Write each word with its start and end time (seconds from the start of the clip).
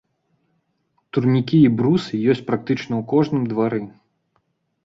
Турнікі 1.17 1.59
і 1.67 1.71
брусы 1.81 2.13
ёсць 2.35 2.43
практычна 2.49 2.91
ў 2.91 3.03
кожным 3.13 3.43
двары. 3.53 3.81